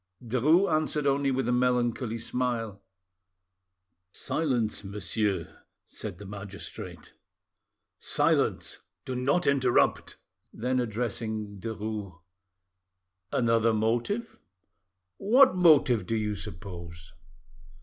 [0.23, 2.81] Derues answered only with a melancholy smile.
[4.11, 7.13] "Silence, monsieur," said the magistrate,
[7.99, 10.17] "silence; do not interrupt."
[10.51, 12.19] Then addressing Derues—
[13.31, 14.39] "Another motive?
[15.17, 17.13] What motive do you suppose?"